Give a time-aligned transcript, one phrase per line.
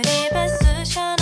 [0.00, 1.21] 里被撕下。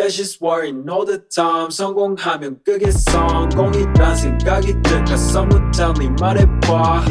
[0.00, 7.04] That's just worrying all the time 성공하면 그게 성공이란 생각이 들까 Someone tell me 말해봐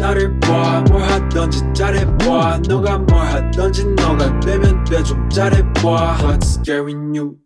[0.00, 7.36] 나를 봐뭘 하던지 잘해봐 너가 뭘 하던지 너가 되면 돼 좀 잘해봐 What's scaring you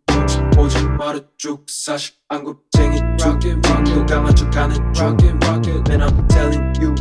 [0.57, 6.95] 오지 말아 쭉 사실 안 겁쟁이 쭉너 강한 척하는 쭉맨 I'm telling you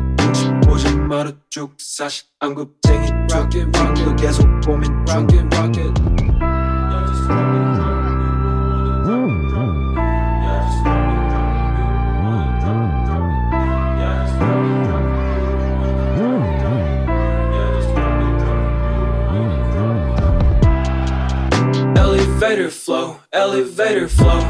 [0.70, 6.25] 오지 말아 쭉 사실 안 겁쟁이 쭉너 계속 고민 쭉
[22.36, 24.40] Elevator flow, elevator flow.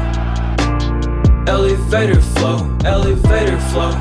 [1.47, 3.91] Elevator flow, elevator flow.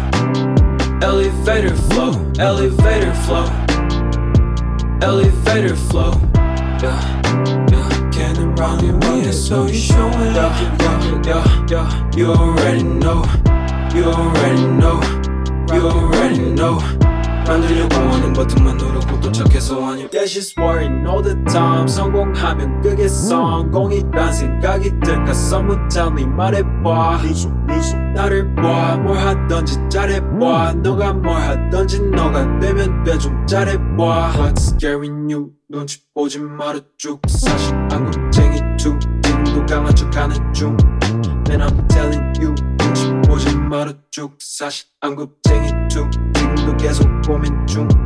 [1.01, 3.47] Elevator flow, elevator flow.
[5.01, 6.11] Elevator flow.
[6.83, 7.23] Yeah,
[7.71, 8.11] yeah.
[8.11, 12.11] Cannon round me, so you showing Yeah, yeah, yeah, yeah.
[12.17, 13.23] You already know.
[13.95, 15.01] You already know.
[15.73, 16.81] You already know.
[17.47, 21.87] 만들려고 하는 버튼만 누르고 도착해서 아니 Yeah she's worrying all the time.
[21.87, 25.31] 성공하면 그게 성공이란 생각이 들까?
[25.31, 27.21] Someone tell me 말해봐.
[28.15, 30.75] 나를 봐뭘 하던지 잘해봐.
[30.83, 33.17] 너가 뭘 하던지 너가 되면 돼.
[33.19, 34.33] 좀 잘해봐.
[34.37, 37.21] What's scaring you 눈치 보지 말아 쭉.
[37.29, 40.77] 사실 안굽쟁이 중 지금도 강한 척하는 중.
[41.49, 44.35] Man I'm telling you 눈치 보지 말아 쭉.
[44.41, 46.11] 사실 안굽쟁이 중
[47.67, 48.06] 지금도 계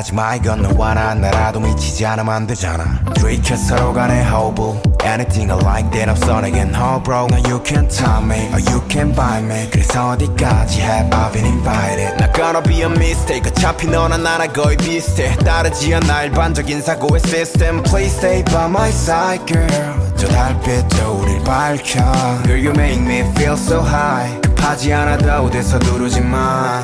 [0.00, 5.52] 하지 마 이건 너와 나 나라도 미치지 않으면 안 되잖아 들이켜 서로 간의 호흡 Anything
[5.52, 9.14] I like that 없어 내겐 oh bro Now you can tell me or you can
[9.14, 14.16] buy me 그래서 어디까지 have I been invited Not gonna be a mistake 어차피 너나
[14.16, 19.68] 나나 거의 비슷해 다르지 않아 일반적인 사고의 system Please stay by my side girl
[20.16, 22.00] 저 달빛도 우릴 밝혀
[22.44, 26.82] Girl you make me feel so high 급하지 않아도 어디서 누르지 마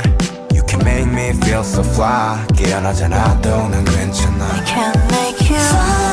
[0.85, 6.04] make me feel so fly 깨어나지 않아도 난 괜찮아 Can't make you fly.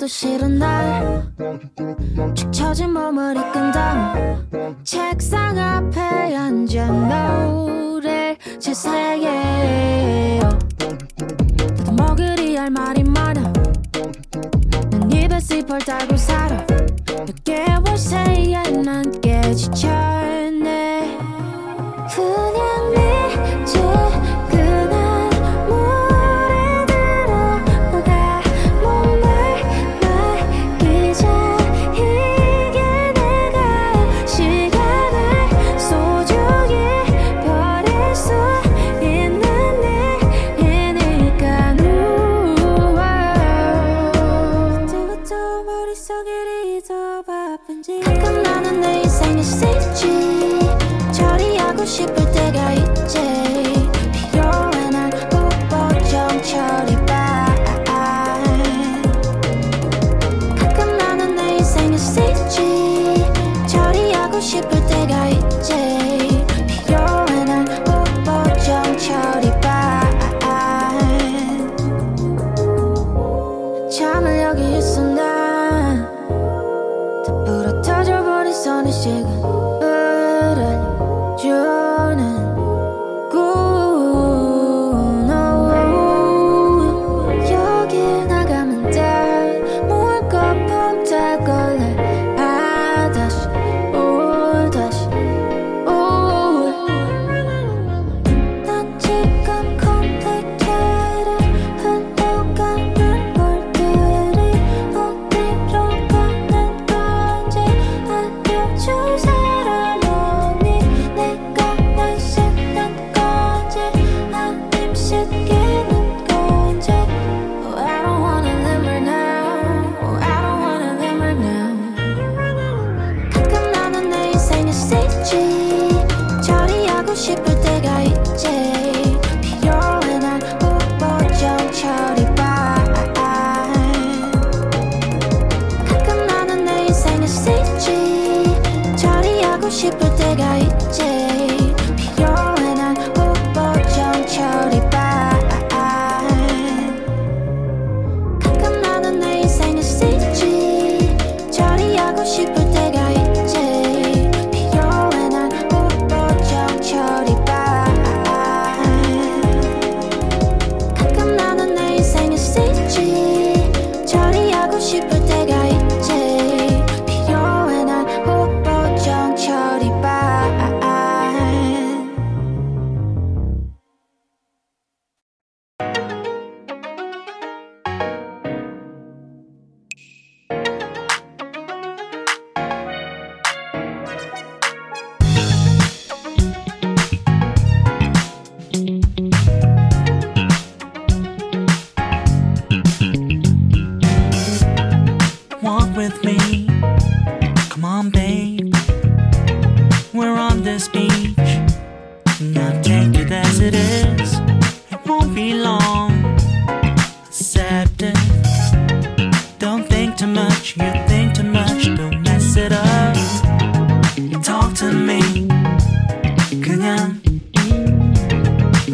[0.00, 1.30] 것도 싫은 날
[2.34, 4.48] 축 처진 몸을 이끈 담
[4.82, 7.19] 책상 앞에 앉아.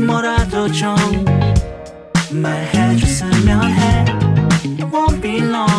[0.07, 0.95] 뭐라도 좀
[2.31, 4.05] 말해줬으면 해.
[4.93, 5.76] Won't be long.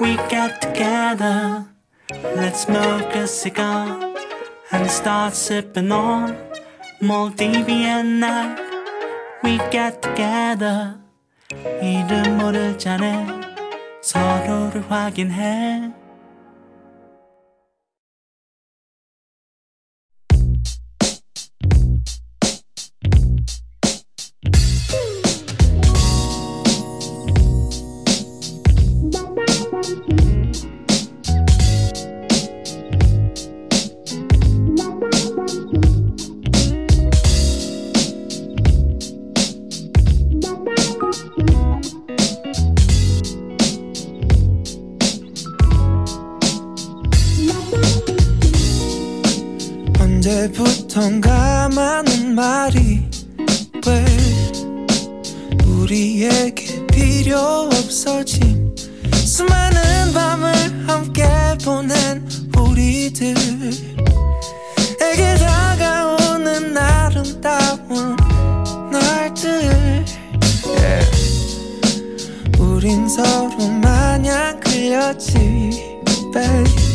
[0.00, 1.66] We get together.
[2.34, 4.14] Let's smoke a cigar
[4.70, 6.36] and start sipping on
[7.00, 8.58] Maldivian night.
[9.42, 10.98] We get together.
[11.80, 13.26] 이름 모를 자네
[14.02, 15.92] 서로를 확인해.
[50.97, 53.07] 언제부턴가 많은 말이
[53.85, 54.05] 왜
[55.63, 57.37] 우리에게 필요
[57.71, 58.75] 없어진
[59.13, 60.53] 수많은 밤을
[60.87, 61.23] 함께
[61.63, 62.27] 보낸
[62.57, 63.35] 우리들에게
[65.39, 68.15] 다가오는 아름다운
[68.91, 70.05] 날들
[70.65, 71.11] yeah.
[72.59, 76.01] 우린 서로 마냥 끌렸지
[76.33, 76.86] babe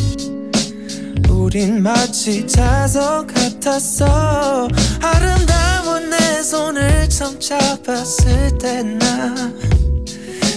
[1.43, 4.69] 우린 마치 자석 같았어.
[5.01, 9.51] 아름다운 내 손을 처음 잡았을 때나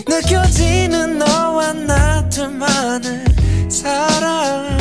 [0.08, 3.24] 느껴지는 너와 나 둘만의
[3.68, 4.78] 사랑.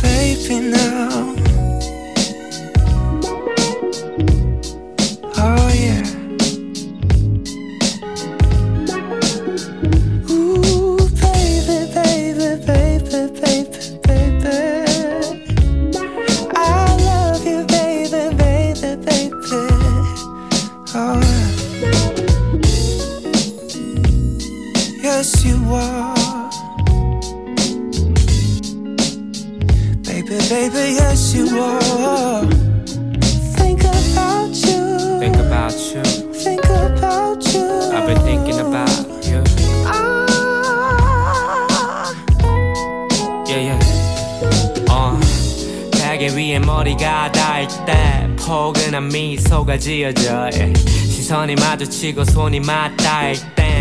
[0.00, 1.39] Baby now
[25.19, 26.15] yes, you are.
[30.03, 32.45] Baby, baby, yes, you are.
[33.57, 35.19] Think about you.
[35.19, 36.03] Think about you.
[36.33, 37.65] Think about you.
[37.93, 39.43] I've been thinking about you.
[39.85, 39.93] Ah.
[43.47, 43.79] Yeah, yeah.
[44.89, 45.19] 어,
[45.91, 50.49] 베개 위에 머리가 닿을 때 포근한 미소가 지어져.
[50.53, 50.73] yeah.
[51.09, 53.35] 시선이 마주치고 손이 맞닿을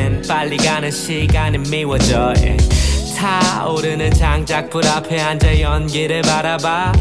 [0.10, 2.34] 땐 빨리 가는 시간이 미워져.
[2.38, 3.16] yeah.
[3.16, 6.94] 타오르는 장작불 앞에 앉아 연기를 바라봐.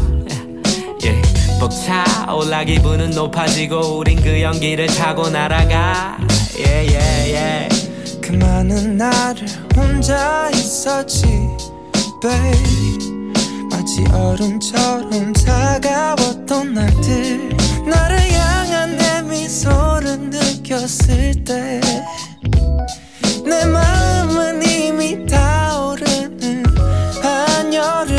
[1.03, 1.59] yeah.
[1.59, 6.17] 벅차올라 기분은 높아지고 우린 그 연기를 타고 날아가.
[6.57, 7.89] Yeah, yeah, yeah.
[8.21, 11.25] 그 많은 나를 혼자 있었지
[12.21, 13.33] babe
[13.71, 17.49] 마치 얼음처럼 차가웠던 날들
[17.89, 21.81] 나를 향한 내 미소를 느꼈을 때
[23.49, 26.63] 내 마음은 이미 타오르는
[27.21, 28.17] 한여름.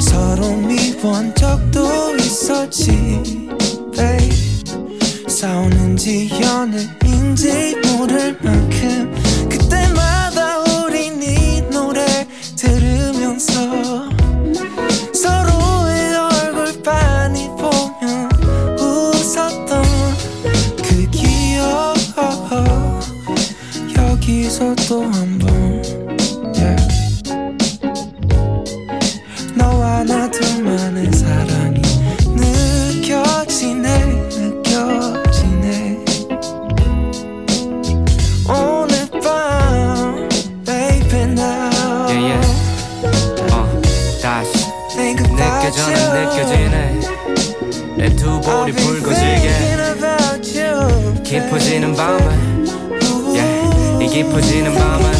[0.00, 2.88] 서로 미워한 적도 있었지
[3.94, 9.14] babe 싸우는지 연애인지 모를 만큼
[9.50, 9.75] 그때
[24.56, 25.82] 여기서 또 한번
[26.56, 26.76] yeah.
[29.54, 31.82] 너와 나 둘만의 사랑이
[32.34, 33.98] 느껴지네
[34.38, 36.04] 느껴지네
[38.48, 40.26] 오늘 밤
[40.64, 42.48] baby now Yeah, yeah.
[43.52, 43.54] 어,
[44.22, 46.30] 다시 느껴져는 you.
[46.30, 47.00] 느껴지네
[47.98, 49.46] 내 두 볼이 붉어지게
[51.24, 51.96] 깊어지는 이
[54.16, 55.12] 깊어지는 밤은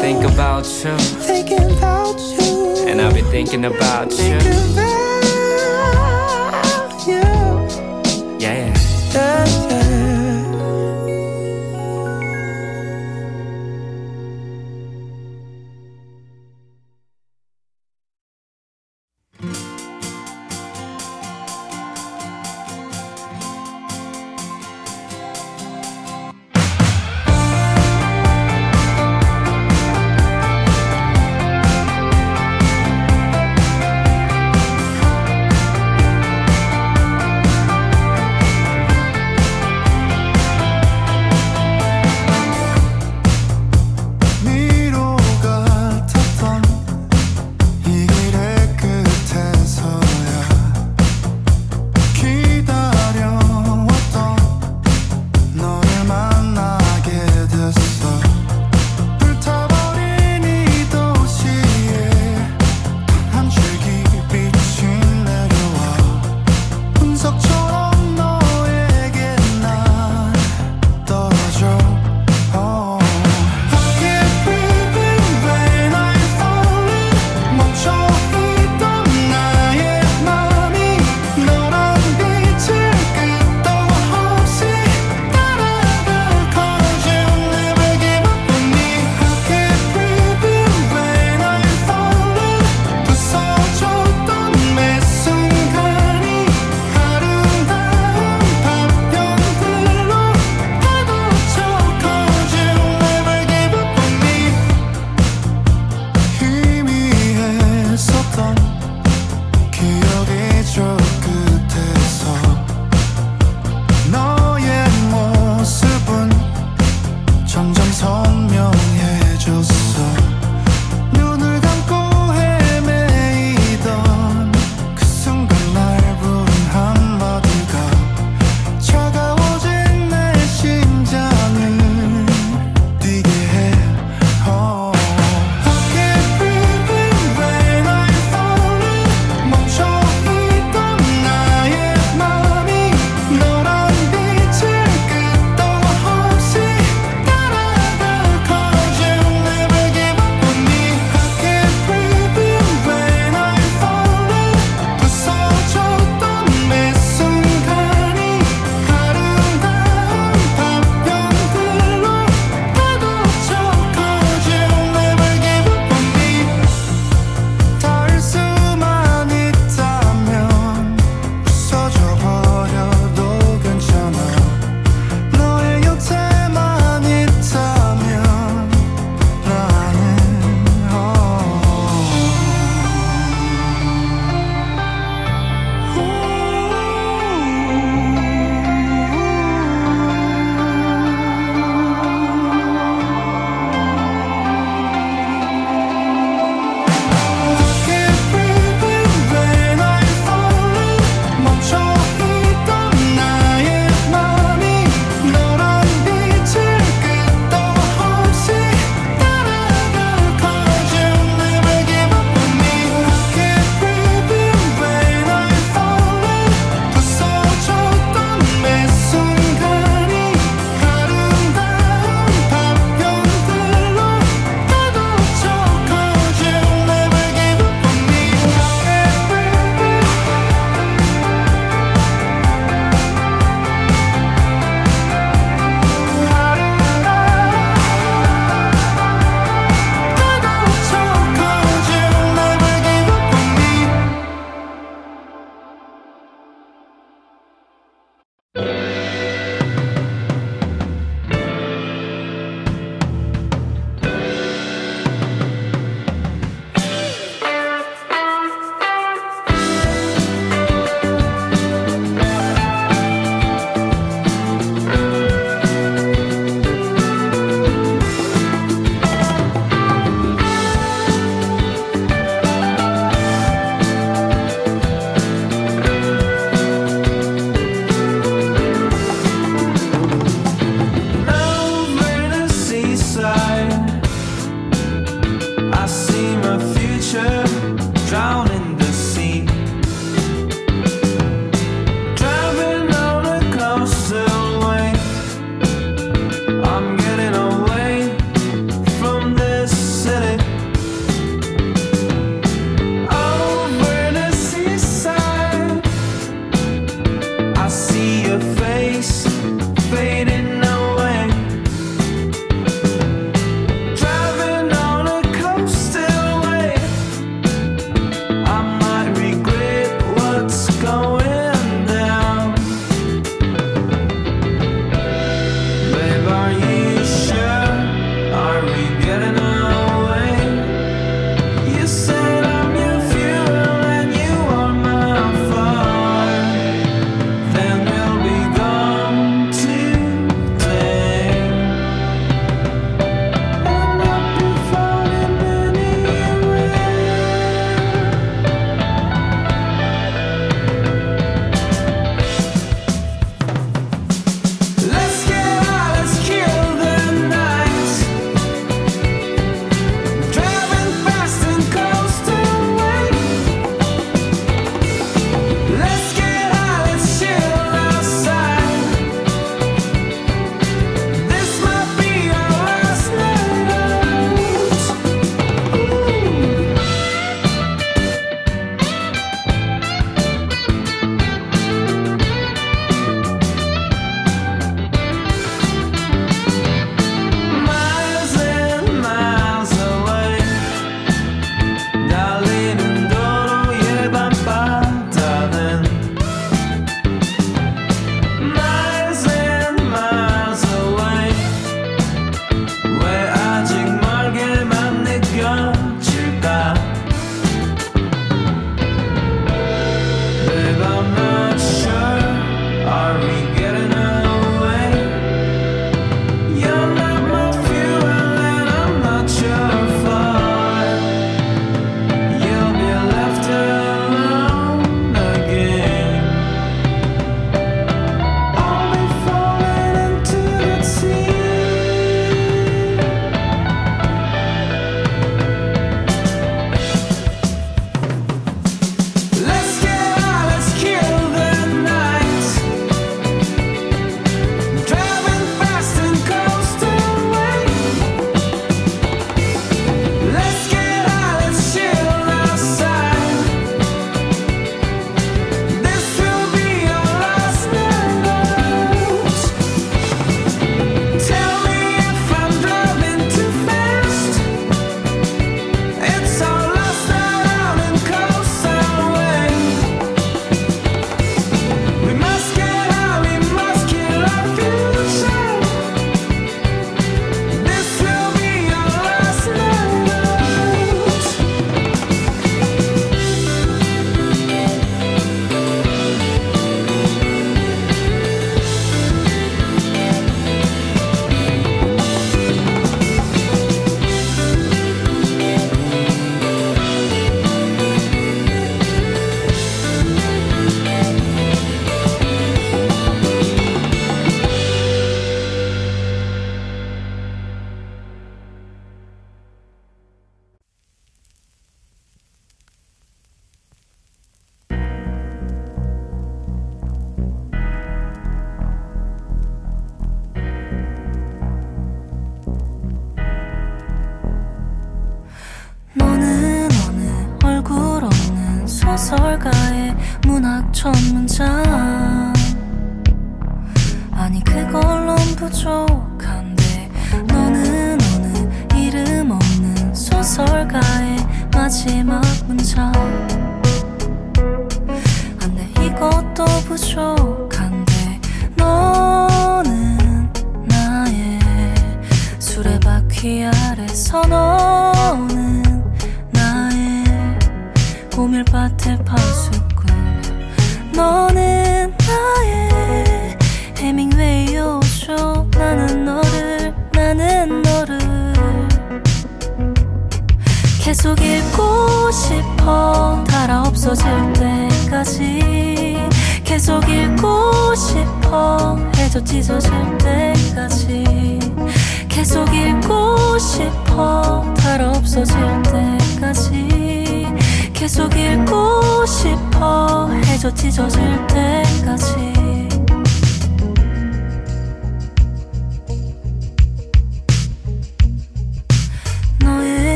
[0.00, 0.96] Think about you.
[1.26, 4.36] Thinking about you And I'll be thinking about you.
[4.36, 4.94] About
[7.04, 7.20] you
[8.38, 8.74] Yeah, yeah,
[9.12, 9.99] yeah, yeah.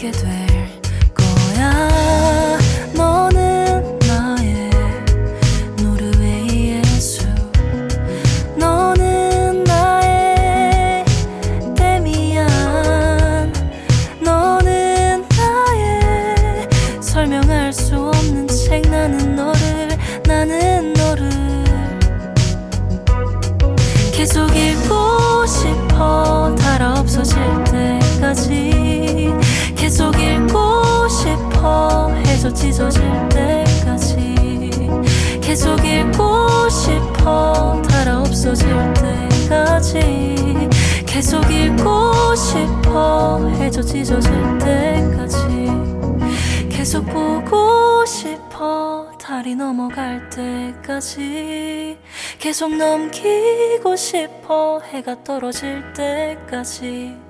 [0.00, 0.49] 어떻게 돼.
[54.84, 57.29] 해가 떨어질 때까지.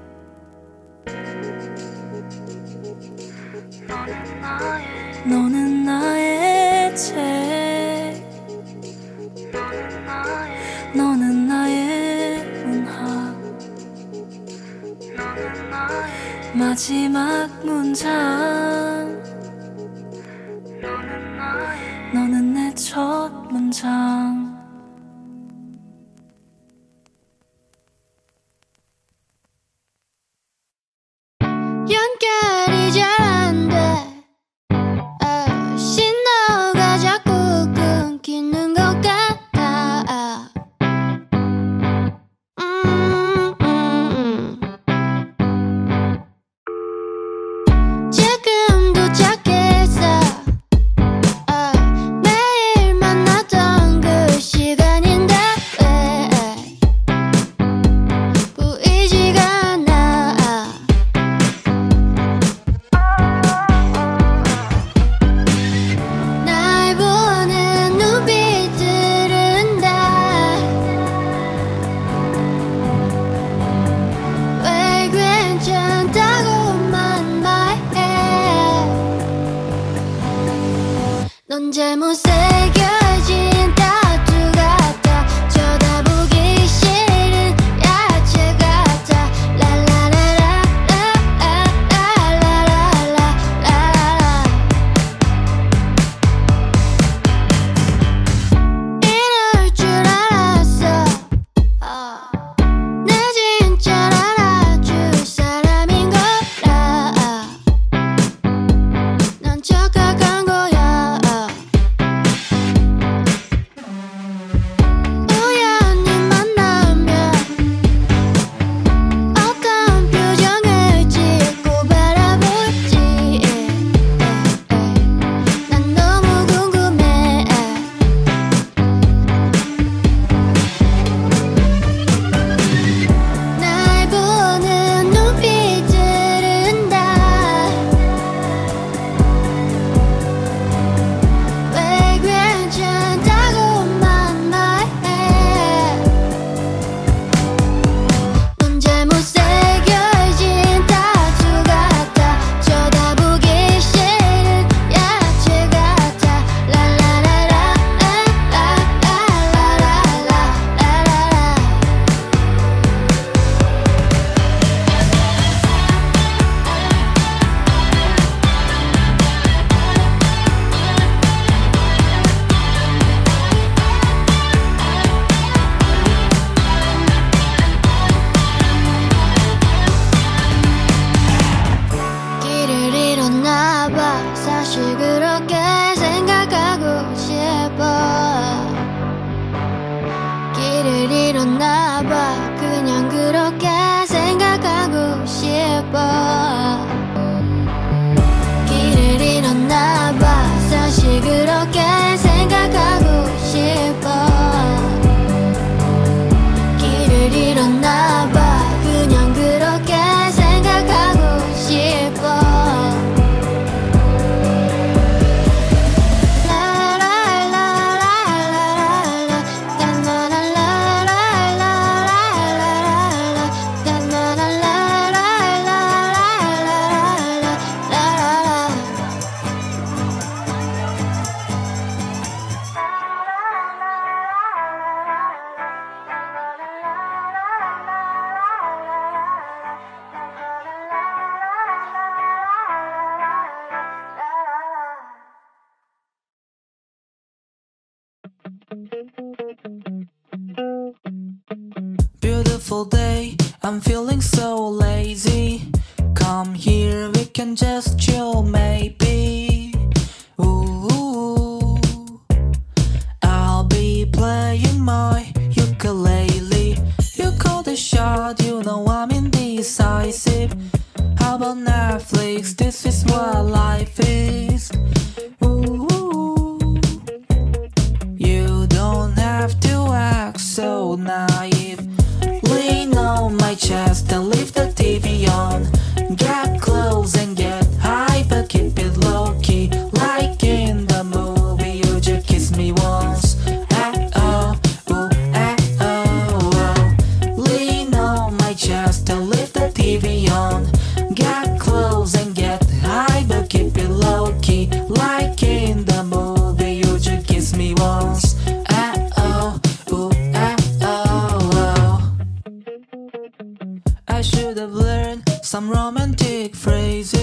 [315.60, 317.19] Some romantic phrases.